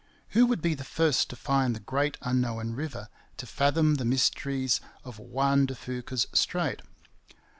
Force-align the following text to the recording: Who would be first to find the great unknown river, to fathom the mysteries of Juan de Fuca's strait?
Who 0.29 0.47
would 0.47 0.63
be 0.63 0.73
first 0.75 1.29
to 1.29 1.35
find 1.35 1.75
the 1.75 1.79
great 1.79 2.17
unknown 2.23 2.73
river, 2.73 3.07
to 3.37 3.45
fathom 3.45 3.97
the 3.97 4.03
mysteries 4.03 4.81
of 5.03 5.19
Juan 5.19 5.67
de 5.67 5.75
Fuca's 5.75 6.25
strait? 6.33 6.81